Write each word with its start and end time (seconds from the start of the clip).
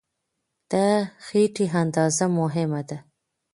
د 0.71 0.73
خېټې 1.25 1.65
اندازه 1.81 2.25
مهمه 2.39 2.81
ده. 2.89 2.97